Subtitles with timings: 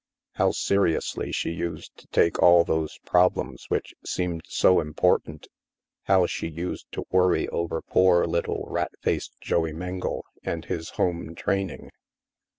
[0.31, 5.47] How seriously she used to take all those problems which seemed so important!
[6.05, 11.35] How she used to worry over poor little rat faced Joey Mengle and his home
[11.35, 11.91] training